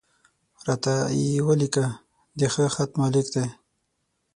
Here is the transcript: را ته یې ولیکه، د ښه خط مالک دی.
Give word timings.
را 0.65 0.75
ته 0.83 0.93
یې 1.19 1.43
ولیکه، 1.47 1.85
د 2.39 2.41
ښه 2.53 2.65
خط 2.75 2.91
مالک 2.99 3.27
دی. 3.35 3.47